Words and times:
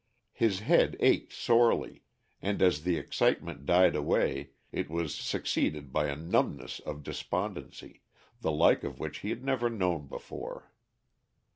His 0.33 0.61
head 0.61 0.97
ached 0.99 1.31
sorely, 1.31 2.01
and 2.41 2.59
as 2.59 2.81
the 2.81 2.97
excitement 2.97 3.67
died 3.67 3.95
away 3.95 4.49
it 4.71 4.89
was 4.89 5.13
succeeded 5.13 5.93
by 5.93 6.07
a 6.07 6.15
numbness 6.15 6.79
of 6.79 7.03
despondency, 7.03 8.01
the 8.39 8.51
like 8.51 8.83
of 8.83 8.99
which 8.99 9.19
he 9.19 9.29
had 9.29 9.43
never 9.45 9.69
known 9.69 10.07
before. 10.07 10.71